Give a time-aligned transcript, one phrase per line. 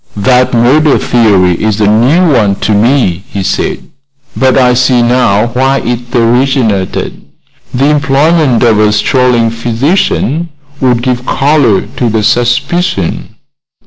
[0.17, 3.87] "That murder theory is a new one to me," he said;
[4.35, 7.21] "but I see now why it originated.
[7.71, 13.35] The employment of a strolling physician would give color to the suspicion."